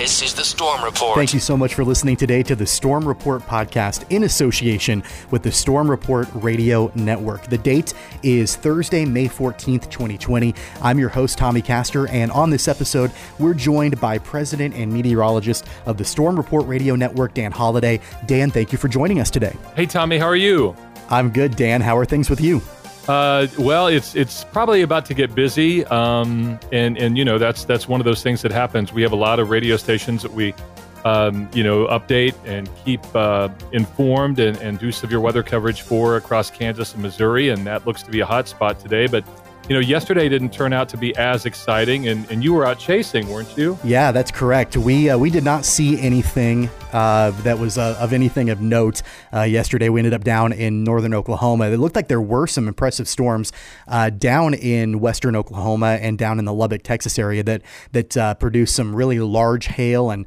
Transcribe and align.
This 0.00 0.22
is 0.22 0.32
the 0.32 0.44
Storm 0.44 0.82
Report. 0.82 1.14
Thank 1.14 1.34
you 1.34 1.40
so 1.40 1.58
much 1.58 1.74
for 1.74 1.84
listening 1.84 2.16
today 2.16 2.42
to 2.44 2.56
the 2.56 2.64
Storm 2.64 3.06
Report 3.06 3.42
podcast 3.42 4.10
in 4.10 4.24
association 4.24 5.02
with 5.30 5.42
the 5.42 5.52
Storm 5.52 5.90
Report 5.90 6.26
Radio 6.36 6.90
Network. 6.94 7.42
The 7.50 7.58
date 7.58 7.92
is 8.22 8.56
Thursday, 8.56 9.04
May 9.04 9.26
14th, 9.26 9.90
2020. 9.90 10.54
I'm 10.80 10.98
your 10.98 11.10
host, 11.10 11.36
Tommy 11.36 11.60
Castor, 11.60 12.08
and 12.08 12.32
on 12.32 12.48
this 12.48 12.66
episode, 12.66 13.12
we're 13.38 13.52
joined 13.52 14.00
by 14.00 14.16
President 14.16 14.74
and 14.74 14.90
Meteorologist 14.90 15.66
of 15.84 15.98
the 15.98 16.04
Storm 16.06 16.34
Report 16.34 16.66
Radio 16.66 16.94
Network, 16.94 17.34
Dan 17.34 17.52
Holiday. 17.52 18.00
Dan, 18.24 18.50
thank 18.50 18.72
you 18.72 18.78
for 18.78 18.88
joining 18.88 19.20
us 19.20 19.30
today. 19.30 19.54
Hey, 19.76 19.84
Tommy, 19.84 20.16
how 20.16 20.28
are 20.28 20.34
you? 20.34 20.74
I'm 21.10 21.28
good, 21.28 21.56
Dan. 21.56 21.82
How 21.82 21.98
are 21.98 22.06
things 22.06 22.30
with 22.30 22.40
you? 22.40 22.62
Uh, 23.08 23.46
well, 23.58 23.86
it's 23.86 24.14
it's 24.14 24.44
probably 24.44 24.82
about 24.82 25.04
to 25.06 25.14
get 25.14 25.34
busy, 25.34 25.84
um, 25.86 26.58
and 26.70 26.98
and 26.98 27.16
you 27.16 27.24
know 27.24 27.38
that's 27.38 27.64
that's 27.64 27.88
one 27.88 28.00
of 28.00 28.04
those 28.04 28.22
things 28.22 28.42
that 28.42 28.52
happens. 28.52 28.92
We 28.92 29.02
have 29.02 29.12
a 29.12 29.16
lot 29.16 29.40
of 29.40 29.50
radio 29.50 29.76
stations 29.76 30.22
that 30.22 30.32
we, 30.32 30.54
um, 31.04 31.48
you 31.52 31.64
know, 31.64 31.86
update 31.86 32.34
and 32.44 32.68
keep 32.84 33.00
uh, 33.14 33.48
informed 33.72 34.38
and, 34.38 34.56
and 34.58 34.78
do 34.78 34.92
severe 34.92 35.20
weather 35.20 35.42
coverage 35.42 35.82
for 35.82 36.16
across 36.16 36.50
Kansas 36.50 36.92
and 36.92 37.02
Missouri, 37.02 37.48
and 37.48 37.66
that 37.66 37.86
looks 37.86 38.02
to 38.02 38.10
be 38.10 38.20
a 38.20 38.26
hot 38.26 38.46
spot 38.46 38.78
today. 38.78 39.06
But 39.06 39.24
you 39.68 39.74
know, 39.74 39.80
yesterday 39.80 40.28
didn't 40.28 40.52
turn 40.52 40.72
out 40.72 40.88
to 40.90 40.96
be 40.96 41.16
as 41.16 41.46
exciting, 41.46 42.08
and, 42.08 42.28
and 42.30 42.42
you 42.42 42.52
were 42.52 42.66
out 42.66 42.78
chasing, 42.78 43.28
weren't 43.28 43.56
you? 43.56 43.78
Yeah, 43.84 44.12
that's 44.12 44.30
correct. 44.30 44.76
We 44.76 45.08
uh, 45.10 45.16
we 45.16 45.30
did 45.30 45.44
not 45.44 45.64
see 45.64 46.00
anything 46.00 46.68
uh, 46.92 47.30
that 47.42 47.58
was 47.58 47.78
uh, 47.78 47.96
of 47.98 48.12
anything 48.12 48.50
of 48.50 48.60
note 48.60 49.02
uh, 49.34 49.42
yesterday. 49.42 49.88
We 49.88 50.00
ended 50.00 50.14
up 50.14 50.24
down 50.24 50.52
in 50.52 50.84
northern 50.84 51.14
Oklahoma. 51.14 51.70
It 51.70 51.78
looked 51.78 51.96
like 51.96 52.08
there 52.08 52.20
were 52.20 52.46
some 52.46 52.68
impressive 52.68 53.08
storms 53.08 53.52
uh, 53.88 54.10
down 54.10 54.54
in 54.54 55.00
western 55.00 55.36
Oklahoma 55.36 55.98
and 56.00 56.18
down 56.18 56.38
in 56.38 56.44
the 56.44 56.52
Lubbock, 56.52 56.82
Texas 56.82 57.18
area 57.18 57.42
that 57.42 57.62
that 57.92 58.16
uh, 58.16 58.34
produced 58.34 58.74
some 58.74 58.94
really 58.94 59.20
large 59.20 59.66
hail 59.66 60.10
and 60.10 60.26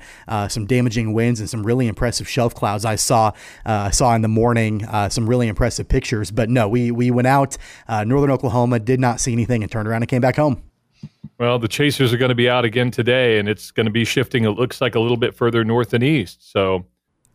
some 0.49 0.65
damaging 0.65 1.13
winds 1.13 1.39
and 1.39 1.49
some 1.49 1.65
really 1.65 1.87
impressive 1.87 2.27
shelf 2.27 2.53
clouds. 2.53 2.85
I 2.85 2.95
saw 2.95 3.31
saw 3.91 4.15
in 4.15 4.21
the 4.21 4.27
morning 4.27 4.85
some 5.09 5.29
really 5.29 5.47
impressive 5.47 5.87
pictures. 5.87 6.31
But 6.31 6.49
no, 6.49 6.67
we 6.67 6.91
we 6.91 7.11
went 7.11 7.27
out 7.27 7.57
northern 7.89 8.31
Oklahoma, 8.31 8.79
did 8.79 8.99
not 8.99 9.19
see 9.19 9.31
anything 9.31 9.63
and 9.63 9.71
turned 9.71 9.87
around 9.87 10.01
and 10.01 10.09
came 10.09 10.21
back 10.21 10.35
home. 10.35 10.63
Well, 11.39 11.59
the 11.59 11.67
Chasers 11.67 12.13
are 12.13 12.17
going 12.17 12.29
to 12.29 12.35
be 12.35 12.49
out 12.49 12.63
again 12.63 12.91
today, 12.91 13.39
and 13.39 13.49
it's 13.49 13.71
going 13.71 13.85
to 13.85 13.91
be 13.91 14.05
shifting. 14.05 14.45
It 14.45 14.51
looks 14.51 14.81
like 14.81 14.95
a 14.95 14.99
little 14.99 15.17
bit 15.17 15.35
further 15.35 15.63
north 15.63 15.93
and 15.93 16.03
east. 16.03 16.51
So, 16.51 16.85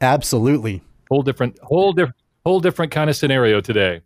absolutely, 0.01 0.83
whole 1.11 1.23
different, 1.23 1.59
whole 1.63 1.93
different, 1.93 2.17
whole 2.45 2.61
different 2.61 2.93
kind 2.93 3.11
of 3.11 3.17
scenario 3.17 3.61
today. 3.61 4.03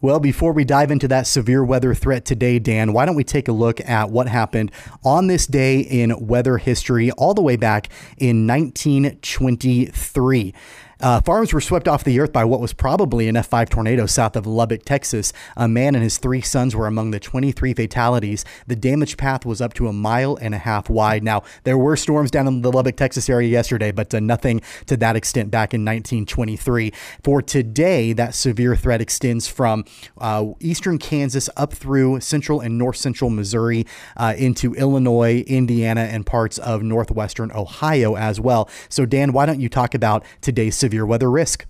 Well, 0.00 0.20
before 0.20 0.52
we 0.52 0.64
dive 0.64 0.90
into 0.90 1.08
that 1.08 1.26
severe 1.26 1.64
weather 1.64 1.94
threat 1.94 2.26
today, 2.26 2.58
Dan, 2.58 2.92
why 2.92 3.06
don't 3.06 3.16
we 3.16 3.24
take 3.24 3.48
a 3.48 3.52
look 3.52 3.80
at 3.88 4.10
what 4.10 4.28
happened 4.28 4.70
on 5.02 5.28
this 5.28 5.46
day 5.46 5.80
in 5.80 6.26
weather 6.26 6.58
history 6.58 7.10
all 7.12 7.32
the 7.32 7.40
way 7.40 7.56
back 7.56 7.88
in 8.18 8.46
1923? 8.46 10.54
Uh, 11.00 11.20
farms 11.20 11.52
were 11.52 11.60
swept 11.60 11.88
off 11.88 12.04
the 12.04 12.20
earth 12.20 12.32
by 12.32 12.44
what 12.44 12.60
was 12.60 12.72
probably 12.72 13.28
an 13.28 13.34
F5 13.34 13.68
tornado 13.68 14.06
south 14.06 14.36
of 14.36 14.46
Lubbock, 14.46 14.84
Texas. 14.84 15.32
A 15.56 15.68
man 15.68 15.94
and 15.94 16.04
his 16.04 16.18
three 16.18 16.40
sons 16.40 16.74
were 16.74 16.86
among 16.86 17.10
the 17.10 17.20
23 17.20 17.74
fatalities. 17.74 18.44
The 18.66 18.76
damage 18.76 19.16
path 19.16 19.44
was 19.44 19.60
up 19.60 19.74
to 19.74 19.88
a 19.88 19.92
mile 19.92 20.36
and 20.40 20.54
a 20.54 20.58
half 20.58 20.88
wide. 20.88 21.22
Now, 21.22 21.42
there 21.64 21.78
were 21.78 21.96
storms 21.96 22.30
down 22.30 22.46
in 22.46 22.62
the 22.62 22.72
Lubbock, 22.72 22.96
Texas 22.96 23.28
area 23.28 23.48
yesterday, 23.48 23.90
but 23.92 24.14
uh, 24.14 24.20
nothing 24.20 24.60
to 24.86 24.96
that 24.98 25.16
extent 25.16 25.50
back 25.50 25.74
in 25.74 25.84
1923. 25.84 26.92
For 27.22 27.42
today, 27.42 28.12
that 28.12 28.34
severe 28.34 28.76
threat 28.76 29.00
extends 29.00 29.48
from 29.48 29.84
uh, 30.18 30.46
eastern 30.60 30.98
Kansas 30.98 31.48
up 31.56 31.72
through 31.72 32.20
central 32.20 32.60
and 32.60 32.78
north 32.78 32.96
central 32.96 33.30
Missouri 33.30 33.86
uh, 34.16 34.34
into 34.36 34.74
Illinois, 34.74 35.44
Indiana, 35.46 36.02
and 36.02 36.24
parts 36.24 36.58
of 36.58 36.82
northwestern 36.82 37.50
Ohio 37.52 38.16
as 38.16 38.40
well. 38.40 38.68
So, 38.88 39.06
Dan, 39.06 39.32
why 39.32 39.46
don't 39.46 39.60
you 39.60 39.68
talk 39.68 39.94
about 39.94 40.24
today's 40.40 40.76
severe 40.84 41.06
weather 41.06 41.30
risk. 41.30 41.64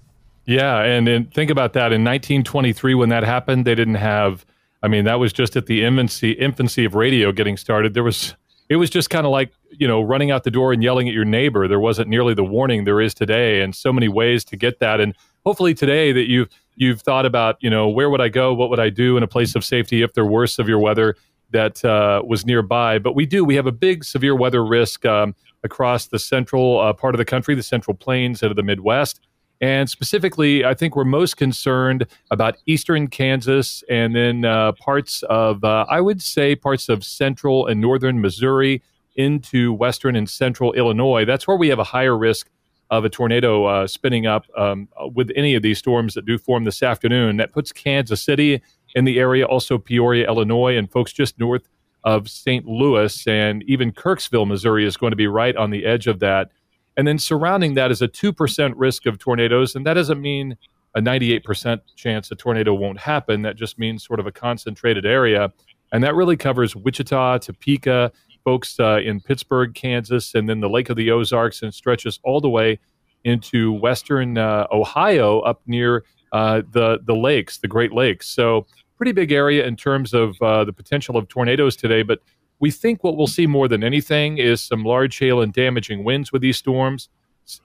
Yeah, 0.45 0.83
and, 0.83 1.07
and 1.07 1.33
think 1.33 1.49
about 1.51 1.73
that. 1.75 1.93
In 1.93 2.03
1923, 2.03 2.95
when 2.95 3.11
that 3.11 3.23
happened, 3.23 3.65
they 3.65 3.77
didn't 3.77 3.95
have. 3.95 4.45
I 4.83 4.89
mean, 4.89 5.05
that 5.05 5.21
was 5.21 5.33
just 5.33 5.57
at 5.57 5.67
the 5.67 5.85
infancy 5.85 6.33
infancy 6.33 6.85
of 6.85 6.95
radio 6.95 7.31
getting 7.31 7.57
started. 7.57 7.95
There 7.95 8.03
was 8.03 8.35
it 8.69 8.77
was 8.77 8.91
just 8.91 9.09
kind 9.09 9.25
of 9.25 9.31
like 9.31 9.53
you 9.71 9.87
know 9.87 10.03
running 10.03 10.33
out 10.33 10.43
the 10.43 10.51
door 10.51 10.73
and 10.73 10.83
yelling 10.83 11.09
at 11.09 11.15
your 11.15 11.25
neighbor. 11.25 11.69
There 11.69 11.79
wasn't 11.79 12.09
nearly 12.09 12.35
the 12.35 12.45
warning 12.45 12.85
there 12.85 13.01
is 13.01 13.15
today, 13.15 13.63
and 13.63 13.75
so 13.75 13.93
many 13.93 14.09
ways 14.09 14.45
to 14.47 14.57
get 14.57 14.81
that. 14.81 15.01
And 15.01 15.15
hopefully 15.47 15.75
today 15.75 16.11
that 16.13 16.29
you've 16.29 16.49
you've 16.75 17.01
thought 17.01 17.25
about 17.25 17.57
you 17.61 17.71
know 17.71 17.89
where 17.89 18.11
would 18.11 18.21
I 18.21 18.29
go, 18.29 18.53
what 18.53 18.69
would 18.69 18.81
I 18.81 18.91
do 18.91 19.17
in 19.17 19.23
a 19.23 19.29
place 19.29 19.55
of 19.55 19.65
safety 19.65 20.03
if 20.03 20.13
there 20.15 20.27
were 20.27 20.49
severe 20.49 20.79
weather 20.79 21.17
that 21.53 21.85
uh, 21.85 22.21
was 22.27 22.45
nearby. 22.45 22.99
But 22.99 23.15
we 23.15 23.27
do 23.27 23.45
we 23.45 23.55
have 23.55 23.67
a 23.67 23.73
big 23.73 24.05
severe 24.05 24.35
weather 24.35 24.65
risk. 24.65 25.07
Um, 25.07 25.37
across 25.65 26.07
the 26.07 26.19
central 26.19 26.81
uh, 26.81 26.93
part 26.93 27.15
of 27.15 27.19
the 27.19 27.25
country, 27.25 27.55
the 27.55 27.63
central 27.63 27.97
plains 27.97 28.43
out 28.43 28.51
of 28.51 28.57
the 28.57 28.63
Midwest. 28.63 29.21
And 29.61 29.89
specifically, 29.89 30.65
I 30.65 30.75
think 30.75 30.95
we're 30.95 31.05
most 31.05 31.37
concerned 31.37 32.07
about 32.31 32.57
eastern 32.67 33.09
Kansas 33.09 33.83
and 33.89 34.15
then 34.15 34.45
uh, 34.45 34.73
parts 34.73 35.23
of, 35.31 35.65
uh, 35.65 35.87
I 35.89 36.01
would 36.01 36.21
say, 36.21 36.55
parts 36.55 36.89
of 36.89 37.05
central 37.05 37.67
and 37.67 37.81
northern 37.81 38.21
Missouri 38.21 38.83
into 39.17 39.73
western 39.73 40.17
and 40.17 40.29
central 40.29 40.73
Illinois. 40.73 41.25
That's 41.25 41.47
where 41.47 41.57
we 41.57 41.69
have 41.69 41.79
a 41.79 41.85
higher 41.85 42.19
risk 42.19 42.51
of 42.91 43.05
a 43.05 43.09
tornado 43.09 43.65
uh, 43.65 43.87
spinning 43.87 44.27
up 44.27 44.45
um, 44.57 44.89
with 45.15 45.31
any 45.35 45.55
of 45.55 45.63
these 45.63 45.79
storms 45.79 46.15
that 46.15 46.27
do 46.27 46.37
form 46.37 46.65
this 46.65 46.83
afternoon. 46.83 47.39
That 47.39 47.53
puts 47.53 47.73
Kansas 47.73 48.23
City 48.23 48.61
in 48.95 49.05
the 49.05 49.19
area, 49.19 49.47
also 49.47 49.79
Peoria, 49.79 50.27
Illinois, 50.27 50.77
and 50.77 50.91
folks 50.91 51.13
just 51.13 51.39
north 51.39 51.69
of 52.05 52.29
St. 52.29 52.67
Louis, 52.67 53.27
and 53.27 53.63
even 53.65 53.91
Kirksville, 53.91 54.47
Missouri, 54.47 54.85
is 54.85 54.97
going 54.97 55.13
to 55.13 55.17
be 55.17 55.27
right 55.27 55.57
on 55.57 55.71
the 55.71 55.85
edge 55.85 56.07
of 56.07 56.21
that. 56.21 56.51
And 56.97 57.09
then 57.09 57.19
surrounding 57.19 57.75
that 57.75 57.91
is 57.91 58.03
a 58.03 58.09
2% 58.09 58.75
risk 58.77 59.07
of 59.07 59.19
tornadoes. 59.19 59.75
And 59.75 59.85
that 59.87 59.95
doesn't 59.95 60.21
mean 60.21 60.57
a 60.95 61.01
98% 61.01 61.81
chance 61.97 62.31
a 62.31 62.37
tornado 62.37 62.73
won't 62.75 63.01
happen. 63.01 63.43
That 63.43 63.57
just 63.57 63.79
means 63.79 64.05
sort 64.05 64.21
of 64.21 64.27
a 64.27 64.33
concentrated 64.33 65.05
area. 65.05 65.53
And 65.93 66.05
that 66.05 66.15
really 66.15 66.37
covers 66.37 66.77
Wichita, 66.77 67.39
Topeka, 67.39 68.13
folks 68.45 68.79
uh, 68.79 69.01
in 69.03 69.21
Pittsburg, 69.21 69.75
Kansas, 69.75 70.35
and 70.35 70.49
then 70.49 70.61
the 70.61 70.69
Lake 70.69 70.91
of 70.91 70.97
the 70.97 71.11
Ozarks, 71.11 71.63
and 71.63 71.75
stretches 71.75 72.21
all 72.23 72.41
the 72.41 72.49
way 72.49 72.79
into 73.25 73.73
western 73.73 74.37
uh, 74.37 74.67
Ohio 74.71 75.41
up 75.41 75.63
near 75.67 76.05
uh, 76.33 76.63
the, 76.73 76.99
the 77.05 77.15
lakes, 77.15 77.59
the 77.59 77.69
Great 77.69 77.93
Lakes. 77.93 78.29
So 78.29 78.67
pretty 78.97 79.13
big 79.13 79.33
area 79.33 79.67
in 79.67 79.77
terms 79.77 80.15
of 80.15 80.41
uh, 80.41 80.65
the 80.65 80.73
potential 80.73 81.17
of 81.17 81.29
tornadoes 81.29 81.77
today. 81.77 82.03
But 82.03 82.21
we 82.61 82.71
think 82.71 83.03
what 83.05 83.17
we'll 83.17 83.27
see 83.27 83.47
more 83.47 83.69
than 83.69 83.83
anything 83.83 84.39
is 84.39 84.63
some 84.63 84.85
large 84.85 85.19
hail 85.19 85.41
and 85.41 85.53
damaging 85.53 86.05
winds 86.05 86.33
with 86.33 86.43
these 86.43 86.57
storms. 86.57 87.09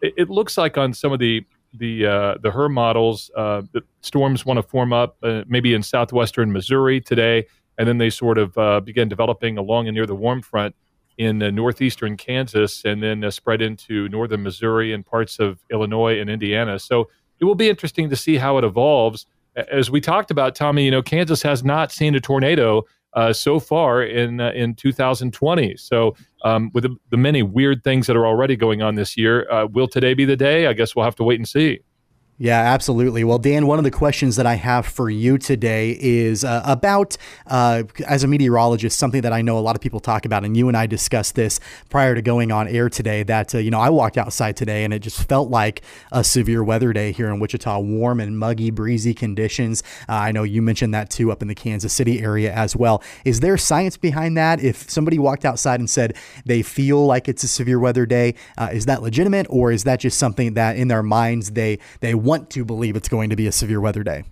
It, 0.01 0.13
it 0.17 0.29
looks 0.29 0.57
like 0.57 0.77
on 0.77 0.93
some 0.93 1.11
of 1.11 1.19
the 1.19 1.45
the 1.73 2.05
uh, 2.05 2.35
the 2.41 2.49
HRRR 2.49 2.71
models, 2.71 3.29
uh, 3.37 3.61
the 3.73 3.81
storms 4.01 4.45
want 4.45 4.57
to 4.57 4.63
form 4.63 4.91
up 4.91 5.17
uh, 5.21 5.43
maybe 5.47 5.73
in 5.73 5.83
southwestern 5.83 6.51
Missouri 6.51 6.99
today, 6.99 7.45
and 7.77 7.87
then 7.87 7.99
they 7.99 8.09
sort 8.09 8.37
of 8.37 8.57
uh, 8.57 8.79
begin 8.79 9.07
developing 9.07 9.57
along 9.57 9.87
and 9.87 9.95
near 9.95 10.07
the 10.07 10.15
warm 10.15 10.41
front 10.41 10.75
in 11.19 11.43
uh, 11.43 11.51
northeastern 11.51 12.17
Kansas, 12.17 12.83
and 12.85 13.03
then 13.03 13.29
spread 13.29 13.61
into 13.61 14.09
northern 14.09 14.41
Missouri 14.41 14.93
and 14.93 15.05
parts 15.05 15.37
of 15.37 15.59
Illinois 15.71 16.19
and 16.19 16.29
Indiana. 16.29 16.79
So 16.79 17.09
it 17.39 17.45
will 17.45 17.55
be 17.55 17.69
interesting 17.69 18.09
to 18.09 18.15
see 18.15 18.37
how 18.37 18.57
it 18.57 18.63
evolves 18.63 19.25
as 19.71 19.91
we 19.91 20.01
talked 20.01 20.31
about, 20.31 20.55
Tommy, 20.55 20.85
you 20.85 20.91
know, 20.91 21.01
Kansas 21.01 21.41
has 21.41 21.63
not 21.63 21.91
seen 21.91 22.15
a 22.15 22.19
tornado 22.19 22.83
uh, 23.13 23.33
so 23.33 23.59
far 23.59 24.03
in 24.03 24.39
uh, 24.39 24.51
in 24.51 24.75
2020. 24.75 25.75
So, 25.77 26.15
um, 26.43 26.69
with 26.73 26.83
the, 26.83 26.95
the, 27.09 27.17
many 27.17 27.41
weird 27.43 27.83
things 27.83 28.07
that 28.07 28.15
are 28.15 28.25
already 28.27 28.55
going 28.55 28.81
on 28.81 28.95
this 28.95 29.17
year, 29.17 29.49
uh, 29.51 29.65
will 29.65 29.87
today 29.87 30.13
be 30.13 30.25
the 30.25 30.35
day? 30.35 30.67
I 30.67 30.73
guess 30.73 30.95
we'll 30.95 31.05
have 31.05 31.15
to 31.15 31.23
wait 31.23 31.39
and 31.39 31.47
see. 31.47 31.79
Yeah, 32.41 32.61
absolutely. 32.61 33.25
Well, 33.25 33.37
Dan, 33.37 33.67
one 33.67 33.79
of 33.79 33.83
the 33.83 33.91
questions 33.91 34.37
that 34.37 34.45
I 34.45 34.53
have 34.53 34.85
for 34.85 35.09
you 35.09 35.37
today 35.37 35.97
is 35.99 36.45
uh, 36.45 36.61
about, 36.63 37.17
uh, 37.47 37.83
as 38.07 38.23
a 38.23 38.27
meteorologist, 38.27 38.97
something 38.97 39.23
that 39.23 39.33
I 39.33 39.41
know 39.41 39.57
a 39.57 39.59
lot 39.59 39.75
of 39.75 39.81
people 39.81 39.99
talk 39.99 40.25
about, 40.25 40.45
and 40.45 40.55
you 40.55 40.69
and 40.69 40.77
I 40.77 40.85
discussed 40.85 41.35
this 41.35 41.59
prior 41.89 42.15
to 42.15 42.21
going 42.21 42.49
on 42.49 42.69
air 42.69 42.89
today. 42.89 43.23
That 43.23 43.53
uh, 43.53 43.57
you 43.57 43.69
know, 43.69 43.81
I 43.81 43.89
walked 43.89 44.17
outside 44.17 44.55
today 44.55 44.85
and 44.85 44.93
it 44.93 44.99
just 44.99 45.27
felt 45.27 45.49
like 45.49 45.81
a 46.13 46.23
severe 46.23 46.63
weather 46.63 46.93
day 46.93 47.11
here 47.11 47.27
in 47.27 47.41
Wichita, 47.41 47.77
warm 47.79 48.21
and 48.21 48.39
muggy, 48.39 48.71
breezy 48.71 49.13
conditions. 49.13 49.83
Uh, 50.07 50.13
I 50.13 50.31
know 50.31 50.43
you 50.43 50.61
mentioned 50.61 50.93
that 50.93 51.09
too 51.09 51.33
up 51.33 51.41
in 51.41 51.49
the 51.49 51.55
Kansas 51.55 51.91
City 51.91 52.21
area 52.21 52.53
as 52.53 52.73
well. 52.73 53.03
Is 53.25 53.41
there 53.41 53.57
science 53.57 53.97
behind 53.97 54.37
that? 54.37 54.63
If 54.63 54.89
somebody 54.89 55.19
walked 55.19 55.43
outside 55.43 55.81
and 55.81 55.89
said 55.89 56.15
they 56.45 56.61
feel 56.61 57.05
like 57.05 57.27
it's 57.27 57.43
a 57.43 57.49
severe 57.49 57.81
weather 57.81 58.05
day, 58.05 58.35
uh, 58.57 58.69
is 58.71 58.85
that 58.85 59.01
legitimate, 59.03 59.47
or 59.49 59.73
is 59.73 59.83
that 59.83 59.99
just 59.99 60.17
something 60.17 60.53
that 60.53 60.77
in 60.77 60.87
their 60.87 61.03
minds 61.03 61.51
they 61.51 61.79
they 61.99 62.15
want 62.29 62.49
to 62.49 62.63
believe 62.63 62.95
it's 62.99 63.09
going 63.09 63.29
to 63.29 63.35
be 63.35 63.47
a 63.47 63.51
severe 63.51 63.81
weather 63.81 64.03
day. 64.03 64.23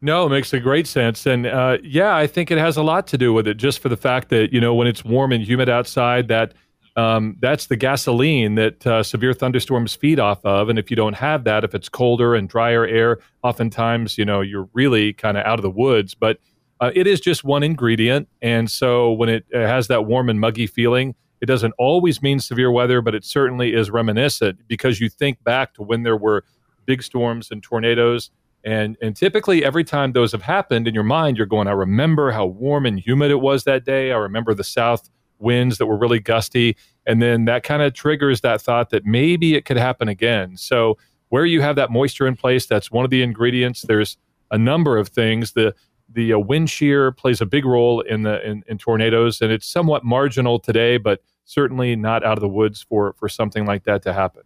No, 0.00 0.26
it 0.26 0.30
makes 0.30 0.52
a 0.52 0.60
great 0.60 0.86
sense. 0.86 1.26
And 1.32 1.46
uh, 1.46 1.78
yeah, 1.82 2.22
I 2.24 2.26
think 2.26 2.50
it 2.50 2.58
has 2.58 2.76
a 2.76 2.82
lot 2.82 3.06
to 3.08 3.16
do 3.16 3.32
with 3.36 3.46
it, 3.48 3.56
just 3.62 3.78
for 3.82 3.88
the 3.88 3.96
fact 3.96 4.28
that, 4.28 4.52
you 4.52 4.60
know, 4.60 4.74
when 4.78 4.86
it's 4.86 5.04
warm 5.04 5.32
and 5.32 5.42
humid 5.42 5.68
outside, 5.68 6.28
that 6.28 6.54
um, 6.96 7.36
that's 7.40 7.66
the 7.66 7.76
gasoline 7.76 8.54
that 8.56 8.86
uh, 8.86 9.02
severe 9.02 9.34
thunderstorms 9.34 9.96
feed 9.96 10.18
off 10.18 10.44
of. 10.44 10.68
And 10.70 10.78
if 10.78 10.90
you 10.90 10.96
don't 10.96 11.16
have 11.16 11.44
that, 11.44 11.64
if 11.64 11.74
it's 11.74 11.88
colder 11.90 12.34
and 12.38 12.48
drier 12.48 12.86
air, 12.86 13.18
oftentimes, 13.42 14.18
you 14.18 14.24
know, 14.24 14.42
you're 14.42 14.68
really 14.74 15.12
kind 15.12 15.36
of 15.38 15.44
out 15.44 15.58
of 15.58 15.62
the 15.62 15.70
woods. 15.82 16.14
But 16.14 16.38
uh, 16.80 16.90
it 16.94 17.06
is 17.06 17.20
just 17.20 17.44
one 17.44 17.62
ingredient. 17.62 18.28
And 18.42 18.70
so 18.70 19.12
when 19.18 19.28
it, 19.28 19.44
it 19.50 19.66
has 19.66 19.88
that 19.88 20.06
warm 20.06 20.28
and 20.28 20.38
muggy 20.40 20.66
feeling, 20.66 21.14
It 21.40 21.46
doesn't 21.46 21.74
always 21.78 22.22
mean 22.22 22.40
severe 22.40 22.70
weather, 22.70 23.00
but 23.02 23.14
it 23.14 23.24
certainly 23.24 23.74
is 23.74 23.90
reminiscent 23.90 24.60
because 24.68 25.00
you 25.00 25.08
think 25.08 25.42
back 25.44 25.74
to 25.74 25.82
when 25.82 26.02
there 26.02 26.16
were 26.16 26.44
big 26.86 27.02
storms 27.02 27.50
and 27.50 27.62
tornadoes. 27.62 28.30
And, 28.64 28.96
and 29.00 29.14
typically, 29.14 29.64
every 29.64 29.84
time 29.84 30.12
those 30.12 30.32
have 30.32 30.42
happened 30.42 30.88
in 30.88 30.94
your 30.94 31.04
mind, 31.04 31.36
you're 31.36 31.46
going, 31.46 31.68
I 31.68 31.72
remember 31.72 32.32
how 32.32 32.46
warm 32.46 32.86
and 32.86 32.98
humid 32.98 33.30
it 33.30 33.40
was 33.40 33.64
that 33.64 33.84
day. 33.84 34.10
I 34.10 34.16
remember 34.16 34.54
the 34.54 34.64
south 34.64 35.08
winds 35.38 35.78
that 35.78 35.86
were 35.86 35.96
really 35.96 36.18
gusty. 36.18 36.76
And 37.06 37.22
then 37.22 37.44
that 37.44 37.62
kind 37.62 37.82
of 37.82 37.92
triggers 37.92 38.40
that 38.40 38.60
thought 38.60 38.90
that 38.90 39.04
maybe 39.04 39.54
it 39.54 39.64
could 39.64 39.76
happen 39.76 40.08
again. 40.08 40.56
So, 40.56 40.98
where 41.28 41.44
you 41.44 41.60
have 41.60 41.76
that 41.76 41.90
moisture 41.90 42.26
in 42.26 42.36
place, 42.36 42.66
that's 42.66 42.90
one 42.90 43.04
of 43.04 43.10
the 43.10 43.22
ingredients. 43.22 43.82
There's 43.82 44.16
a 44.50 44.58
number 44.58 44.96
of 44.96 45.08
things. 45.08 45.52
The 45.52 45.74
the 46.12 46.34
uh, 46.34 46.38
wind 46.38 46.70
shear 46.70 47.10
plays 47.10 47.40
a 47.40 47.46
big 47.46 47.64
role 47.64 48.00
in 48.00 48.22
the 48.22 48.44
in, 48.48 48.62
in, 48.68 48.78
tornadoes, 48.78 49.40
and 49.40 49.50
it's 49.50 49.66
somewhat 49.66 50.04
marginal 50.04 50.60
today, 50.60 50.98
but 50.98 51.20
certainly 51.44 51.96
not 51.96 52.24
out 52.24 52.38
of 52.38 52.40
the 52.40 52.48
woods 52.48 52.82
for 52.82 53.14
for 53.14 53.28
something 53.28 53.66
like 53.66 53.84
that 53.84 54.02
to 54.02 54.12
happen. 54.12 54.42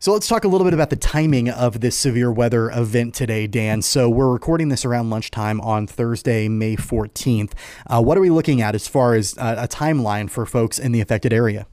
So 0.00 0.12
let's 0.12 0.28
talk 0.28 0.44
a 0.44 0.48
little 0.48 0.64
bit 0.64 0.74
about 0.74 0.90
the 0.90 0.96
timing 0.96 1.50
of 1.50 1.80
this 1.80 1.96
severe 1.96 2.30
weather 2.30 2.70
event 2.70 3.16
today, 3.16 3.48
Dan. 3.48 3.82
So 3.82 4.08
we're 4.08 4.32
recording 4.32 4.68
this 4.68 4.84
around 4.84 5.10
lunchtime 5.10 5.60
on 5.60 5.88
Thursday, 5.88 6.46
May 6.46 6.76
14th. 6.76 7.50
Uh, 7.84 8.00
what 8.00 8.16
are 8.16 8.20
we 8.20 8.30
looking 8.30 8.62
at 8.62 8.76
as 8.76 8.86
far 8.86 9.14
as 9.14 9.36
uh, 9.38 9.56
a 9.58 9.66
timeline 9.66 10.30
for 10.30 10.46
folks 10.46 10.78
in 10.78 10.92
the 10.92 11.00
affected 11.00 11.32
area? 11.32 11.66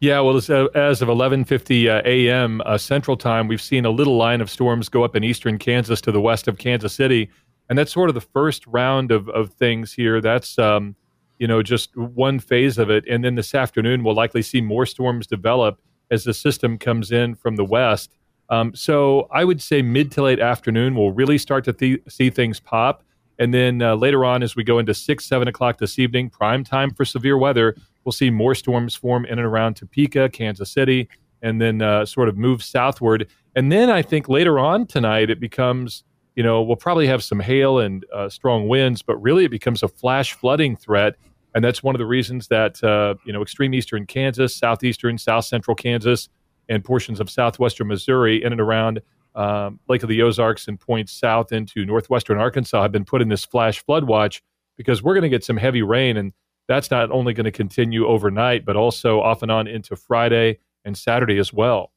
Yeah, 0.00 0.18
well, 0.20 0.36
as, 0.36 0.50
uh, 0.50 0.66
as 0.74 1.02
of 1.02 1.08
11:50 1.08 1.86
uh, 1.88 2.02
a.m. 2.04 2.60
Uh, 2.66 2.76
Central 2.76 3.16
Time, 3.16 3.46
we've 3.46 3.62
seen 3.62 3.84
a 3.84 3.90
little 3.90 4.16
line 4.16 4.40
of 4.40 4.50
storms 4.50 4.88
go 4.88 5.04
up 5.04 5.14
in 5.14 5.22
eastern 5.22 5.56
Kansas 5.56 6.00
to 6.00 6.10
the 6.10 6.20
west 6.20 6.48
of 6.48 6.58
Kansas 6.58 6.92
City, 6.92 7.30
and 7.68 7.78
that's 7.78 7.92
sort 7.92 8.10
of 8.10 8.16
the 8.16 8.20
first 8.20 8.66
round 8.66 9.12
of, 9.12 9.28
of 9.28 9.52
things 9.52 9.92
here. 9.92 10.20
That's 10.20 10.58
um, 10.58 10.96
you 11.38 11.46
know 11.46 11.62
just 11.62 11.96
one 11.96 12.40
phase 12.40 12.76
of 12.76 12.90
it, 12.90 13.04
and 13.08 13.24
then 13.24 13.36
this 13.36 13.54
afternoon 13.54 14.02
we'll 14.02 14.16
likely 14.16 14.42
see 14.42 14.60
more 14.60 14.84
storms 14.84 15.28
develop 15.28 15.78
as 16.14 16.24
the 16.24 16.32
system 16.32 16.78
comes 16.78 17.12
in 17.12 17.34
from 17.34 17.56
the 17.56 17.64
west. 17.64 18.14
Um, 18.48 18.74
so 18.74 19.28
I 19.30 19.44
would 19.44 19.60
say 19.60 19.82
mid 19.82 20.10
to 20.12 20.22
late 20.22 20.40
afternoon, 20.40 20.94
we'll 20.94 21.12
really 21.12 21.38
start 21.38 21.64
to 21.64 21.72
th- 21.72 22.00
see 22.08 22.30
things 22.30 22.60
pop. 22.60 23.02
And 23.38 23.52
then 23.52 23.82
uh, 23.82 23.96
later 23.96 24.24
on, 24.24 24.42
as 24.42 24.54
we 24.56 24.64
go 24.64 24.78
into 24.78 24.94
six, 24.94 25.26
seven 25.26 25.48
o'clock 25.48 25.78
this 25.78 25.98
evening, 25.98 26.30
prime 26.30 26.62
time 26.64 26.90
for 26.94 27.04
severe 27.04 27.36
weather, 27.36 27.76
we'll 28.04 28.12
see 28.12 28.30
more 28.30 28.54
storms 28.54 28.94
form 28.94 29.24
in 29.24 29.38
and 29.38 29.46
around 29.46 29.74
Topeka, 29.74 30.28
Kansas 30.28 30.70
City, 30.70 31.08
and 31.42 31.60
then 31.60 31.82
uh, 31.82 32.06
sort 32.06 32.28
of 32.28 32.36
move 32.36 32.62
southward. 32.62 33.28
And 33.56 33.72
then 33.72 33.90
I 33.90 34.02
think 34.02 34.28
later 34.28 34.58
on 34.58 34.86
tonight, 34.86 35.30
it 35.30 35.40
becomes, 35.40 36.04
you 36.36 36.42
know, 36.42 36.62
we'll 36.62 36.76
probably 36.76 37.06
have 37.06 37.24
some 37.24 37.40
hail 37.40 37.78
and 37.78 38.04
uh, 38.14 38.28
strong 38.28 38.68
winds, 38.68 39.02
but 39.02 39.16
really 39.16 39.44
it 39.44 39.50
becomes 39.50 39.82
a 39.82 39.88
flash 39.88 40.32
flooding 40.34 40.76
threat 40.76 41.16
and 41.54 41.64
that's 41.64 41.82
one 41.82 41.94
of 41.94 41.98
the 41.98 42.06
reasons 42.06 42.48
that 42.48 42.82
uh, 42.82 43.14
you 43.24 43.32
know 43.32 43.42
extreme 43.42 43.74
eastern 43.74 44.06
Kansas, 44.06 44.54
southeastern, 44.54 45.18
south 45.18 45.44
central 45.44 45.74
Kansas, 45.74 46.28
and 46.68 46.84
portions 46.84 47.20
of 47.20 47.30
southwestern 47.30 47.88
Missouri 47.88 48.42
in 48.42 48.52
and 48.52 48.60
around 48.60 49.00
um, 49.34 49.80
Lake 49.88 50.02
of 50.02 50.08
the 50.08 50.22
Ozarks 50.22 50.68
and 50.68 50.78
points 50.78 51.12
south 51.12 51.52
into 51.52 51.84
northwestern 51.84 52.38
Arkansas 52.38 52.82
have 52.82 52.92
been 52.92 53.04
put 53.04 53.22
in 53.22 53.28
this 53.28 53.44
flash 53.44 53.84
flood 53.84 54.04
watch 54.04 54.42
because 54.76 55.02
we're 55.02 55.14
going 55.14 55.22
to 55.22 55.28
get 55.28 55.44
some 55.44 55.56
heavy 55.56 55.82
rain, 55.82 56.16
and 56.16 56.32
that's 56.68 56.90
not 56.90 57.10
only 57.10 57.32
going 57.32 57.44
to 57.44 57.52
continue 57.52 58.06
overnight, 58.06 58.64
but 58.64 58.76
also 58.76 59.20
off 59.20 59.42
and 59.42 59.50
on 59.50 59.66
into 59.66 59.96
Friday 59.96 60.58
and 60.84 60.96
Saturday 60.96 61.38
as 61.38 61.52
well. 61.52 61.92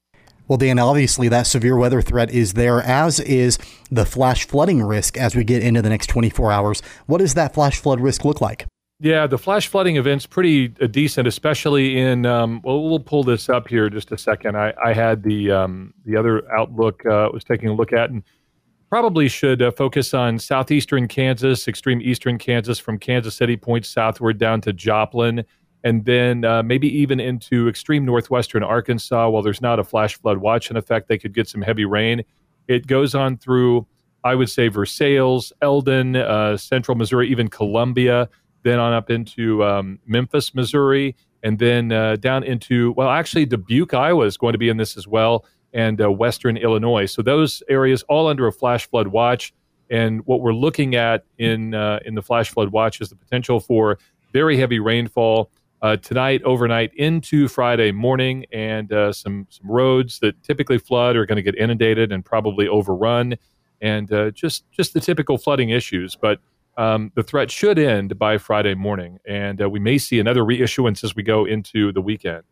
Well, 0.48 0.57
Dan, 0.57 0.80
obviously 0.80 1.27
that 1.27 1.45
severe 1.45 1.75
weather 1.75 2.01
threat 2.01 2.31
is 2.31 2.54
there, 2.54 2.81
as 2.81 3.19
is 3.19 3.59
the 3.92 4.06
flash 4.06 4.48
flooding 4.48 4.81
risk 4.81 5.18
as 5.18 5.36
we 5.36 5.44
get 5.44 5.62
into 5.62 5.81
the 5.81 5.89
next 5.89 6.07
24 6.07 6.51
hours. 6.51 6.81
What 7.06 7.18
does 7.18 7.33
that 7.33 7.54
flash 7.54 7.80
flood 7.80 8.00
risk 8.00 8.24
look 8.24 8.39
like? 8.39 8.65
Yeah, 8.99 9.27
the 9.27 9.38
flash 9.38 9.67
flooding 9.67 9.97
event's 9.97 10.25
pretty 10.25 10.73
uh, 10.81 10.88
decent, 10.88 11.27
especially 11.27 11.99
in. 11.99 12.25
Um, 12.25 12.61
well, 12.63 12.83
we'll 12.83 12.99
pull 12.99 13.23
this 13.23 13.47
up 13.47 13.67
here 13.67 13.89
just 13.91 14.11
a 14.11 14.17
second. 14.17 14.57
I, 14.57 14.73
I 14.83 14.91
had 14.91 15.21
the 15.21 15.51
um, 15.51 15.94
the 16.03 16.17
other 16.17 16.51
outlook 16.51 17.05
uh, 17.05 17.29
was 17.31 17.44
taking 17.44 17.69
a 17.69 17.73
look 17.75 17.94
at, 17.94 18.09
and 18.09 18.23
probably 18.89 19.27
should 19.27 19.61
uh, 19.61 19.69
focus 19.69 20.15
on 20.15 20.39
southeastern 20.39 21.07
Kansas, 21.07 21.67
extreme 21.67 22.01
eastern 22.01 22.39
Kansas, 22.39 22.79
from 22.79 22.97
Kansas 22.97 23.35
City 23.35 23.55
point 23.55 23.85
southward 23.85 24.39
down 24.39 24.61
to 24.61 24.73
Joplin, 24.73 25.45
and 25.83 26.03
then 26.03 26.44
uh, 26.44 26.63
maybe 26.63 26.88
even 26.97 27.19
into 27.19 27.69
extreme 27.69 28.03
northwestern 28.03 28.63
Arkansas. 28.63 29.29
While 29.29 29.44
there's 29.44 29.61
not 29.61 29.77
a 29.77 29.83
flash 29.83 30.15
flood 30.15 30.39
watch 30.39 30.71
in 30.71 30.77
effect, 30.77 31.07
they 31.07 31.19
could 31.19 31.35
get 31.35 31.47
some 31.47 31.61
heavy 31.61 31.85
rain. 31.85 32.23
It 32.67 32.88
goes 32.88 33.13
on 33.13 33.38
through, 33.38 33.85
I 34.23 34.33
would 34.33 34.49
say, 34.49 34.69
Versailles, 34.69 35.51
Eldon, 35.61 36.15
uh, 36.15 36.57
central 36.57 36.97
Missouri, 36.97 37.29
even 37.29 37.47
Columbia 37.47 38.27
then 38.68 38.80
on 38.80 38.94
up 38.94 39.10
into 39.10 39.64
um, 39.64 40.00
Memphis, 40.06 40.54
Missouri, 40.54 41.16
and 41.44 41.60
then 41.60 41.92
uh, 41.92 42.16
down 42.18 42.44
into, 42.44 42.92
well, 42.94 43.10
actually, 43.10 43.46
Dubuque, 43.46 43.94
Iowa 43.94 44.25
is 44.25 44.38
going 44.38 44.54
to 44.54 44.58
be 44.58 44.69
in 44.69 44.78
this 44.78 44.98
as 44.98 45.08
well, 45.08 45.46
and 45.74 46.02
uh, 46.02 46.12
Western 46.12 46.58
Illinois. 46.58 47.06
So 47.06 47.22
those 47.22 47.64
areas 47.69 48.04
all 48.04 48.28
under 48.28 48.48
a 48.48 48.52
flash 48.52 48.90
flood 48.90 49.08
watch. 49.08 49.54
And 49.90 50.25
what 50.25 50.42
we're 50.42 50.54
looking 50.54 50.96
at 50.96 51.24
in 51.38 51.74
uh, 51.74 52.00
in 52.06 52.16
the 52.16 52.22
flash 52.22 52.50
flood 52.50 52.74
watch 52.74 53.00
is 53.00 53.10
the 53.10 53.16
potential 53.16 53.60
for 53.62 53.98
very 54.34 54.58
heavy 54.58 54.80
rainfall 54.80 55.50
uh, 55.81 55.96
tonight, 55.98 56.42
overnight, 56.44 56.92
into 56.96 57.48
Friday 57.48 57.92
morning, 57.92 58.46
and 58.52 58.92
uh, 58.92 59.14
some 59.14 59.48
some 59.50 59.69
roads 59.72 60.19
that 60.19 60.42
typically 60.44 60.78
flood 60.78 61.16
are 61.16 61.25
going 61.25 61.38
to 61.38 61.42
get 61.42 61.56
inundated 61.56 62.12
and 62.12 62.25
probably 62.25 62.68
overrun, 62.68 63.36
and 63.80 64.12
uh, 64.12 64.31
just 64.31 64.69
just 64.72 64.94
the 64.94 65.00
typical 65.00 65.38
flooding 65.38 65.69
issues. 65.69 66.18
But 66.18 66.40
um, 66.77 67.12
the 67.15 67.24
threat 67.24 67.51
should 67.51 67.79
end 67.79 68.18
by 68.18 68.38
Friday 68.38 68.75
morning, 68.75 69.19
and 69.25 69.62
uh, 69.62 69.69
we 69.69 69.79
may 69.79 69.97
see 69.97 70.19
another 70.19 70.41
reissuance 70.41 71.03
as 71.03 71.15
we 71.15 71.24
go 71.24 71.45
into 71.45 71.91
the 71.91 72.01
weekend 72.01 72.44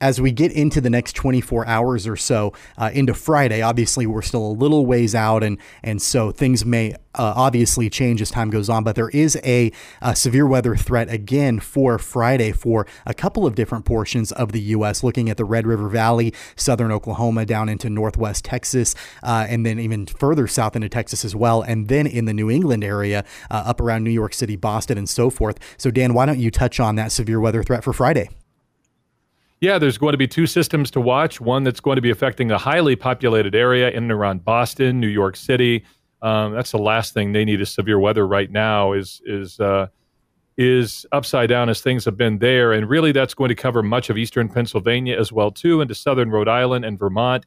as 0.00 0.20
we 0.20 0.32
get 0.32 0.52
into 0.52 0.80
the 0.80 0.90
next 0.90 1.14
24 1.14 1.66
hours 1.66 2.06
or 2.06 2.16
so 2.16 2.52
uh, 2.76 2.90
into 2.92 3.14
Friday, 3.14 3.62
obviously 3.62 4.06
we're 4.06 4.22
still 4.22 4.46
a 4.46 4.52
little 4.52 4.86
ways 4.86 5.14
out, 5.14 5.42
and 5.42 5.58
and 5.82 6.02
so 6.02 6.30
things 6.30 6.64
may 6.64 6.94
uh, 7.14 7.32
obviously 7.36 7.88
change 7.88 8.20
as 8.20 8.30
time 8.30 8.50
goes 8.50 8.68
on. 8.68 8.84
But 8.84 8.96
there 8.96 9.10
is 9.10 9.38
a, 9.44 9.72
a, 10.02 10.16
severe 10.16 10.46
weather 10.46 10.76
threat 10.76 11.08
again 11.08 11.60
for 11.60 11.98
Friday 11.98 12.52
for 12.52 12.86
a 13.06 13.14
couple 13.14 13.46
of 13.46 13.54
different 13.54 13.84
portions 13.84 14.32
of 14.32 14.52
the 14.52 14.60
U.S. 14.60 15.02
Looking 15.02 15.30
at 15.30 15.36
the 15.36 15.44
Red 15.44 15.66
River 15.66 15.88
Valley, 15.88 16.34
southern 16.56 16.90
Oklahoma, 16.90 17.46
down 17.46 17.68
into 17.68 17.88
northwest 17.88 18.44
Texas, 18.44 18.94
uh, 19.22 19.46
and 19.48 19.64
then 19.64 19.78
even 19.78 20.06
further 20.06 20.46
south 20.46 20.76
into 20.76 20.88
Texas 20.88 21.24
as 21.24 21.36
well, 21.36 21.62
and 21.62 21.88
then 21.88 22.06
in 22.06 22.24
the 22.24 22.34
New 22.34 22.50
England 22.50 22.84
area, 22.84 23.24
uh, 23.50 23.62
up 23.66 23.80
around 23.80 24.04
New 24.04 24.10
York 24.10 24.34
City, 24.34 24.56
Boston, 24.56 24.98
and 24.98 25.08
so 25.08 25.30
forth. 25.30 25.58
So 25.78 25.90
Dan, 25.90 26.14
why 26.14 26.26
don't 26.26 26.38
you 26.38 26.50
touch 26.50 26.80
on 26.80 26.96
that 26.96 27.12
severe 27.12 27.40
weather 27.40 27.62
threat 27.62 27.84
for 27.84 27.92
Friday? 27.92 28.28
Yeah, 29.60 29.78
there's 29.78 29.98
going 29.98 30.12
to 30.12 30.18
be 30.18 30.28
two 30.28 30.46
systems 30.46 30.90
to 30.92 31.00
watch. 31.00 31.40
One 31.40 31.62
that's 31.62 31.80
going 31.80 31.96
to 31.96 32.02
be 32.02 32.10
affecting 32.10 32.50
a 32.50 32.58
highly 32.58 32.96
populated 32.96 33.54
area 33.54 33.88
in 33.90 34.04
and 34.04 34.12
around 34.12 34.44
Boston, 34.44 35.00
New 35.00 35.08
York 35.08 35.36
City. 35.36 35.84
Um, 36.22 36.52
that's 36.52 36.72
the 36.72 36.78
last 36.78 37.14
thing 37.14 37.32
they 37.32 37.44
need 37.44 37.60
is 37.60 37.70
severe 37.70 37.98
weather 37.98 38.26
right 38.26 38.50
now. 38.50 38.92
Is 38.92 39.22
is 39.24 39.60
uh, 39.60 39.88
is 40.56 41.06
upside 41.12 41.48
down 41.48 41.68
as 41.68 41.80
things 41.80 42.04
have 42.04 42.16
been 42.16 42.38
there, 42.38 42.72
and 42.72 42.88
really 42.88 43.12
that's 43.12 43.34
going 43.34 43.48
to 43.48 43.54
cover 43.54 43.82
much 43.82 44.10
of 44.10 44.18
eastern 44.18 44.48
Pennsylvania 44.48 45.18
as 45.18 45.32
well 45.32 45.50
too, 45.50 45.80
into 45.80 45.94
southern 45.94 46.30
Rhode 46.30 46.48
Island 46.48 46.84
and 46.84 46.98
Vermont, 46.98 47.44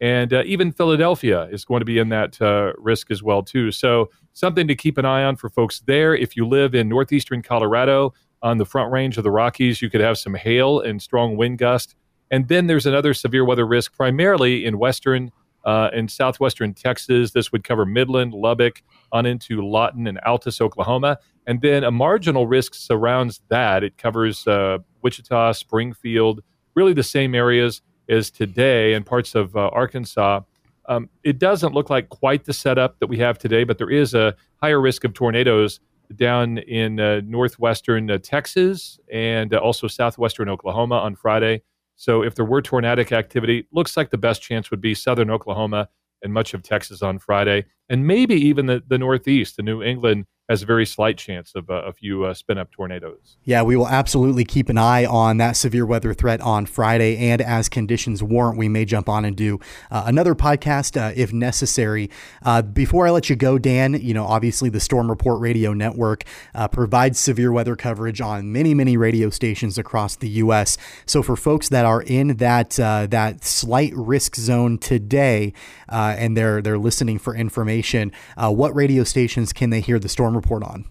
and 0.00 0.32
uh, 0.32 0.42
even 0.46 0.72
Philadelphia 0.72 1.44
is 1.52 1.64
going 1.64 1.80
to 1.80 1.84
be 1.84 1.98
in 1.98 2.08
that 2.10 2.40
uh, 2.40 2.72
risk 2.78 3.10
as 3.10 3.22
well 3.22 3.42
too. 3.42 3.70
So 3.70 4.10
something 4.32 4.66
to 4.68 4.74
keep 4.74 4.96
an 4.96 5.04
eye 5.04 5.24
on 5.24 5.36
for 5.36 5.48
folks 5.50 5.80
there. 5.80 6.14
If 6.14 6.36
you 6.36 6.46
live 6.46 6.74
in 6.74 6.88
northeastern 6.88 7.42
Colorado, 7.42 8.14
on 8.42 8.58
the 8.58 8.64
front 8.64 8.92
range 8.92 9.18
of 9.18 9.24
the 9.24 9.30
Rockies, 9.30 9.82
you 9.82 9.90
could 9.90 10.00
have 10.00 10.18
some 10.18 10.34
hail 10.34 10.80
and 10.80 11.00
strong 11.00 11.36
wind 11.36 11.58
gust. 11.58 11.94
And 12.30 12.48
then 12.48 12.66
there's 12.66 12.86
another 12.86 13.12
severe 13.12 13.44
weather 13.44 13.66
risk, 13.66 13.94
primarily 13.94 14.64
in 14.64 14.78
western 14.78 15.32
uh, 15.64 15.90
and 15.92 16.10
southwestern 16.10 16.74
Texas. 16.74 17.32
This 17.32 17.52
would 17.52 17.64
cover 17.64 17.84
Midland, 17.84 18.32
Lubbock, 18.32 18.82
on 19.12 19.26
into 19.26 19.60
Lawton 19.60 20.06
and 20.06 20.18
Altus, 20.26 20.60
Oklahoma. 20.60 21.18
And 21.46 21.60
then 21.60 21.84
a 21.84 21.90
marginal 21.90 22.46
risk 22.46 22.74
surrounds 22.74 23.40
that. 23.48 23.82
It 23.82 23.98
covers 23.98 24.46
uh, 24.46 24.78
Wichita, 25.02 25.52
Springfield, 25.52 26.42
really 26.74 26.92
the 26.92 27.02
same 27.02 27.34
areas 27.34 27.82
as 28.08 28.30
today 28.30 28.94
and 28.94 29.04
parts 29.04 29.34
of 29.34 29.56
uh, 29.56 29.68
Arkansas. 29.68 30.40
Um, 30.86 31.08
it 31.22 31.38
doesn't 31.38 31.74
look 31.74 31.90
like 31.90 32.08
quite 32.08 32.44
the 32.44 32.52
setup 32.52 32.98
that 33.00 33.06
we 33.06 33.18
have 33.18 33.38
today, 33.38 33.64
but 33.64 33.78
there 33.78 33.90
is 33.90 34.14
a 34.14 34.34
higher 34.62 34.80
risk 34.80 35.04
of 35.04 35.14
tornadoes 35.14 35.80
down 36.16 36.58
in 36.58 36.98
uh, 37.00 37.20
northwestern 37.24 38.10
uh, 38.10 38.18
Texas 38.18 38.98
and 39.12 39.54
uh, 39.54 39.58
also 39.58 39.86
southwestern 39.86 40.48
Oklahoma 40.48 40.96
on 40.96 41.14
Friday. 41.14 41.62
So 41.96 42.22
if 42.22 42.34
there 42.34 42.44
were 42.44 42.62
tornadic 42.62 43.12
activity, 43.12 43.66
looks 43.72 43.96
like 43.96 44.10
the 44.10 44.18
best 44.18 44.42
chance 44.42 44.70
would 44.70 44.80
be 44.80 44.94
southern 44.94 45.30
Oklahoma 45.30 45.88
and 46.22 46.32
much 46.32 46.54
of 46.54 46.62
Texas 46.62 47.02
on 47.02 47.18
Friday, 47.18 47.66
and 47.88 48.06
maybe 48.06 48.34
even 48.34 48.66
the, 48.66 48.82
the 48.86 48.98
Northeast, 48.98 49.56
the 49.56 49.62
New 49.62 49.82
England 49.82 50.26
has 50.50 50.62
a 50.62 50.66
very 50.66 50.84
slight 50.84 51.16
chance 51.16 51.52
of 51.54 51.70
uh, 51.70 51.74
a 51.74 51.92
few 51.92 52.24
uh, 52.24 52.34
spin 52.34 52.58
up 52.58 52.72
tornadoes. 52.72 53.36
Yeah, 53.44 53.62
we 53.62 53.76
will 53.76 53.86
absolutely 53.86 54.44
keep 54.44 54.68
an 54.68 54.78
eye 54.78 55.04
on 55.04 55.36
that 55.36 55.52
severe 55.52 55.86
weather 55.86 56.12
threat 56.12 56.40
on 56.40 56.66
Friday. 56.66 57.16
And 57.18 57.40
as 57.40 57.68
conditions 57.68 58.20
warrant, 58.20 58.58
we 58.58 58.68
may 58.68 58.84
jump 58.84 59.08
on 59.08 59.24
and 59.24 59.36
do 59.36 59.60
uh, 59.92 60.02
another 60.06 60.34
podcast 60.34 61.00
uh, 61.00 61.12
if 61.14 61.32
necessary. 61.32 62.10
Uh, 62.42 62.62
before 62.62 63.06
I 63.06 63.10
let 63.10 63.30
you 63.30 63.36
go, 63.36 63.58
Dan, 63.58 63.94
you 63.94 64.12
know, 64.12 64.24
obviously 64.24 64.68
the 64.68 64.80
Storm 64.80 65.08
Report 65.08 65.40
Radio 65.40 65.72
Network 65.72 66.24
uh, 66.52 66.66
provides 66.66 67.20
severe 67.20 67.52
weather 67.52 67.76
coverage 67.76 68.20
on 68.20 68.50
many, 68.50 68.74
many 68.74 68.96
radio 68.96 69.30
stations 69.30 69.78
across 69.78 70.16
the 70.16 70.28
U.S. 70.30 70.76
So 71.06 71.22
for 71.22 71.36
folks 71.36 71.68
that 71.68 71.84
are 71.84 72.02
in 72.02 72.38
that 72.38 72.70
that 72.70 73.44
slight 73.44 73.92
risk 73.94 74.34
zone 74.34 74.78
today 74.78 75.52
and 75.88 76.36
they're 76.36 76.60
they're 76.60 76.78
listening 76.78 77.20
for 77.20 77.36
information, 77.36 78.10
what 78.36 78.74
radio 78.74 79.04
stations 79.04 79.52
can 79.52 79.70
they 79.70 79.80
hear 79.80 80.00
the 80.00 80.08
Storm 80.08 80.39
Report 80.40 80.62
on? 80.62 80.84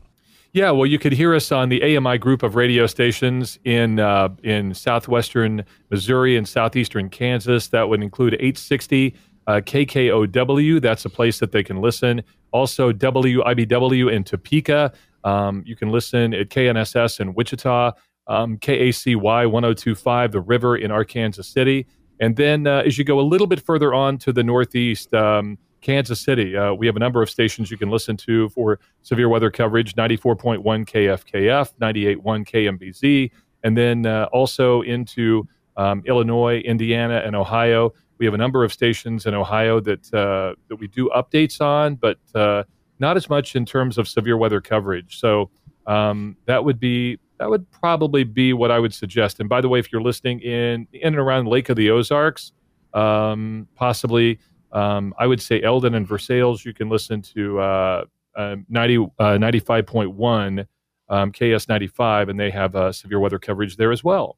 Yeah, 0.52 0.72
well, 0.72 0.88
you 0.88 0.98
could 0.98 1.14
hear 1.14 1.36
us 1.36 1.52
on 1.52 1.70
the 1.70 1.98
AMI 1.98 2.18
group 2.18 2.42
of 2.42 2.56
radio 2.56 2.88
stations 2.88 3.60
in 3.66 4.00
uh, 4.00 4.30
in 4.44 4.74
southwestern 4.74 5.64
Missouri 5.92 6.38
and 6.38 6.48
southeastern 6.48 7.10
Kansas. 7.10 7.68
That 7.68 7.88
would 7.88 8.02
include 8.02 8.34
860 8.34 9.16
uh, 9.46 9.62
KKOW. 9.62 10.82
That's 10.82 11.06
a 11.06 11.10
place 11.10 11.40
that 11.40 11.52
they 11.52 11.64
can 11.64 11.82
listen. 11.82 12.24
Also, 12.52 12.92
WIBW 12.92 14.12
in 14.12 14.24
Topeka. 14.24 14.92
Um, 15.24 15.64
you 15.68 15.76
can 15.76 15.90
listen 15.90 16.34
at 16.34 16.50
KNSS 16.50 17.20
in 17.20 17.34
Wichita, 17.36 17.92
um, 18.28 18.58
KACY 18.58 19.16
1025, 19.16 20.32
The 20.32 20.42
River 20.42 20.78
in 20.78 20.90
Arkansas 20.92 21.44
City. 21.44 21.86
And 22.20 22.36
then 22.36 22.68
uh, 22.68 22.84
as 22.86 22.98
you 22.98 23.04
go 23.04 23.20
a 23.20 23.22
little 23.22 23.48
bit 23.48 23.64
further 23.64 23.94
on 23.94 24.18
to 24.20 24.34
the 24.34 24.44
northeast, 24.44 25.14
um, 25.14 25.58
Kansas 25.82 26.20
City. 26.20 26.56
Uh, 26.56 26.74
we 26.74 26.86
have 26.86 26.96
a 26.96 27.00
number 27.00 27.22
of 27.22 27.30
stations 27.30 27.72
you 27.72 27.78
can 27.78 27.90
listen 27.90 28.18
to 28.18 28.50
for 28.50 28.80
severe 29.02 29.30
weather 29.30 29.50
coverage 29.52 29.96
94.1 29.96 30.62
KFKF, 30.64 31.74
98.1 31.82 32.22
KMBZ, 32.48 33.32
and 33.64 33.78
then 33.78 34.06
uh, 34.06 34.28
also 34.32 34.82
into 34.82 35.48
um, 35.78 36.04
Illinois, 36.06 36.60
Indiana, 36.60 37.22
and 37.26 37.36
Ohio. 37.36 37.94
We 38.18 38.26
have 38.26 38.34
a 38.34 38.38
number 38.38 38.64
of 38.64 38.74
stations 38.74 39.26
in 39.26 39.34
Ohio 39.34 39.80
that, 39.80 40.14
uh, 40.14 40.56
that 40.68 40.76
we 40.76 40.88
do 40.88 41.10
updates 41.16 41.62
on, 41.62 41.96
but 41.96 42.20
uh, 42.36 42.64
not 43.00 43.16
as 43.16 43.30
much 43.30 43.56
in 43.56 43.66
terms 43.66 43.98
of 43.98 44.08
severe 44.08 44.38
weather 44.38 44.60
coverage. 44.60 45.20
So 45.20 45.50
um, 45.88 46.36
that 46.46 46.64
would 46.64 46.80
be 46.80 47.18
that 47.40 47.50
would 47.50 47.70
probably 47.72 48.26
be 48.26 48.52
what 48.52 48.70
I 48.70 48.80
would 48.80 48.94
suggest. 48.94 49.40
And 49.40 49.48
by 49.48 49.62
the 49.62 49.70
way, 49.70 49.80
if 49.80 49.92
you're 49.92 50.02
listening 50.02 50.42
in 50.42 50.88
in 50.94 51.14
and 51.14 51.18
around 51.18 51.48
Lake 51.48 51.70
of 51.70 51.78
the 51.78 51.90
Ozarks, 51.90 52.52
um, 52.94 53.68
possibly 53.76 54.40
um, 54.72 55.14
I 55.18 55.28
would 55.28 55.42
say 55.42 55.62
Eldon 55.62 55.96
and 55.96 56.08
Versailles, 56.08 56.64
you 56.66 56.74
can 56.74 56.90
listen 56.90 57.22
to 57.22 57.60
uh, 57.60 58.06
uh, 58.36 58.56
90, 58.70 58.98
uh, 58.98 59.24
95.1 59.38 60.66
um, 61.10 61.32
KS95, 61.32 62.30
and 62.30 62.40
they 62.40 62.52
have 62.52 62.76
uh, 62.76 62.92
severe 62.92 63.20
weather 63.20 63.40
coverage 63.40 63.78
there 63.78 63.92
as 63.92 64.04
well. 64.04 64.38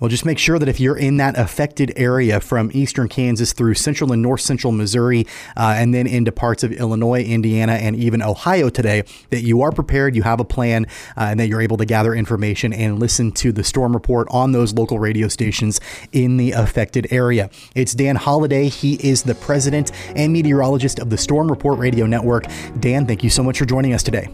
Well, 0.00 0.08
just 0.08 0.24
make 0.24 0.38
sure 0.38 0.60
that 0.60 0.68
if 0.68 0.78
you're 0.78 0.96
in 0.96 1.16
that 1.16 1.36
affected 1.36 1.92
area 1.96 2.40
from 2.40 2.70
eastern 2.72 3.08
Kansas 3.08 3.52
through 3.52 3.74
central 3.74 4.12
and 4.12 4.22
north 4.22 4.40
central 4.40 4.72
Missouri, 4.72 5.26
uh, 5.56 5.74
and 5.76 5.92
then 5.92 6.06
into 6.06 6.30
parts 6.30 6.62
of 6.62 6.70
Illinois, 6.70 7.24
Indiana, 7.24 7.72
and 7.72 7.96
even 7.96 8.22
Ohio 8.22 8.68
today, 8.68 9.02
that 9.30 9.42
you 9.42 9.60
are 9.62 9.72
prepared, 9.72 10.14
you 10.14 10.22
have 10.22 10.38
a 10.38 10.44
plan, 10.44 10.86
uh, 11.16 11.22
and 11.22 11.40
that 11.40 11.48
you're 11.48 11.60
able 11.60 11.76
to 11.76 11.84
gather 11.84 12.14
information 12.14 12.72
and 12.72 13.00
listen 13.00 13.32
to 13.32 13.50
the 13.50 13.64
storm 13.64 13.92
report 13.92 14.28
on 14.30 14.52
those 14.52 14.72
local 14.72 15.00
radio 15.00 15.26
stations 15.26 15.80
in 16.12 16.36
the 16.36 16.52
affected 16.52 17.08
area. 17.10 17.50
It's 17.74 17.92
Dan 17.92 18.14
Holiday. 18.14 18.68
He 18.68 18.94
is 18.94 19.24
the 19.24 19.34
president 19.34 19.90
and 20.14 20.32
meteorologist 20.32 21.00
of 21.00 21.10
the 21.10 21.18
Storm 21.18 21.48
Report 21.48 21.76
Radio 21.78 22.06
Network. 22.06 22.44
Dan, 22.78 23.04
thank 23.06 23.24
you 23.24 23.30
so 23.30 23.42
much 23.42 23.58
for 23.58 23.64
joining 23.64 23.94
us 23.94 24.04
today. 24.04 24.28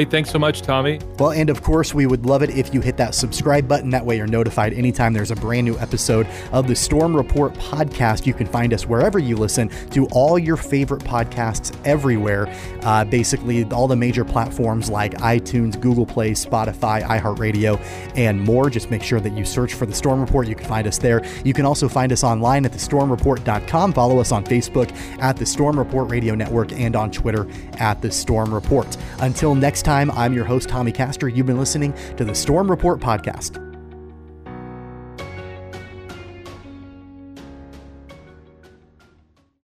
Hey, 0.00 0.06
thanks 0.06 0.30
so 0.30 0.38
much, 0.38 0.62
Tommy. 0.62 0.98
Well, 1.18 1.32
and 1.32 1.50
of 1.50 1.62
course, 1.62 1.92
we 1.92 2.06
would 2.06 2.24
love 2.24 2.42
it 2.42 2.48
if 2.48 2.72
you 2.72 2.80
hit 2.80 2.96
that 2.96 3.14
subscribe 3.14 3.68
button. 3.68 3.90
That 3.90 4.06
way, 4.06 4.16
you're 4.16 4.26
notified 4.26 4.72
anytime 4.72 5.12
there's 5.12 5.30
a 5.30 5.36
brand 5.36 5.66
new 5.66 5.78
episode 5.78 6.26
of 6.52 6.66
the 6.66 6.74
Storm 6.74 7.14
Report 7.14 7.52
podcast. 7.52 8.24
You 8.24 8.32
can 8.32 8.46
find 8.46 8.72
us 8.72 8.86
wherever 8.86 9.18
you 9.18 9.36
listen 9.36 9.68
to 9.90 10.06
all 10.06 10.38
your 10.38 10.56
favorite 10.56 11.02
podcasts 11.02 11.76
everywhere. 11.84 12.48
Uh, 12.80 13.04
basically, 13.04 13.64
all 13.64 13.86
the 13.86 13.94
major 13.94 14.24
platforms 14.24 14.88
like 14.88 15.12
iTunes, 15.18 15.78
Google 15.78 16.06
Play, 16.06 16.30
Spotify, 16.30 17.02
iHeartRadio, 17.02 17.78
and 18.16 18.40
more. 18.40 18.70
Just 18.70 18.90
make 18.90 19.02
sure 19.02 19.20
that 19.20 19.34
you 19.34 19.44
search 19.44 19.74
for 19.74 19.84
the 19.84 19.94
Storm 19.94 20.18
Report. 20.18 20.48
You 20.48 20.54
can 20.54 20.66
find 20.66 20.86
us 20.86 20.96
there. 20.96 21.22
You 21.44 21.52
can 21.52 21.66
also 21.66 21.90
find 21.90 22.10
us 22.10 22.24
online 22.24 22.64
at 22.64 22.72
thestormreport.com. 22.72 23.92
Follow 23.92 24.18
us 24.18 24.32
on 24.32 24.44
Facebook 24.44 24.90
at 25.20 25.36
the 25.36 25.44
Storm 25.44 25.78
Report 25.78 26.10
Radio 26.10 26.34
Network 26.34 26.72
and 26.72 26.96
on 26.96 27.10
Twitter 27.10 27.46
at 27.74 28.00
the 28.00 28.10
Storm 28.10 28.54
Report. 28.54 28.96
Until 29.18 29.54
next 29.54 29.89
time, 29.90 30.12
I'm 30.12 30.32
your 30.32 30.44
host, 30.44 30.68
Tommy 30.68 30.92
Castor. 30.92 31.28
You've 31.28 31.46
been 31.46 31.58
listening 31.58 31.92
to 32.16 32.24
the 32.24 32.32
Storm 32.32 32.70
Report 32.70 33.00
Podcast. 33.00 33.69